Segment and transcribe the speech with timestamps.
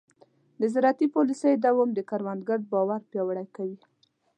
[0.59, 3.77] د زراعتي پالیسیو دوام د کروندګر باور پیاوړی کوي.